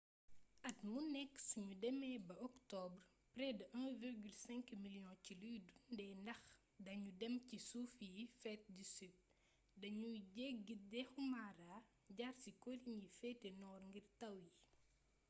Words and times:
at 0.69 0.77
mu 0.91 0.97
nekk 1.15 1.33
suñu 1.47 1.73
demee 1.83 2.17
ba 2.27 2.35
octobre 2.49 2.97
près 3.35 3.51
de 3.59 3.65
1,5 3.73 4.69
million 4.83 5.13
ci 5.23 5.33
luy 5.41 5.57
dundee 5.67 6.13
ñax 6.25 6.41
dañu 6.85 7.09
dem 7.19 7.35
ci 7.47 7.57
suufi 7.69 8.05
yi 8.15 8.23
féte 8.41 8.73
sud 8.95 9.15
dañuy 9.81 10.17
jéggi 10.35 10.73
dexu 10.91 11.19
mara 11.33 11.73
jaar 12.17 12.33
ci 12.41 12.49
colline 12.63 13.01
yi 13.03 13.09
féete 13.19 13.49
nord 13.61 13.81
ngir 13.89 14.05
taw 14.19 14.35
yi 14.43 14.49